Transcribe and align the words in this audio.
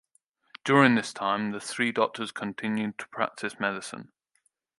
During 0.63 0.95
this 0.95 1.13
time, 1.13 1.51
the 1.51 1.59
three 1.59 1.91
doctors 1.91 2.31
continued 2.31 2.97
to 2.97 3.07
practice 3.09 3.59
medicine. 3.59 4.11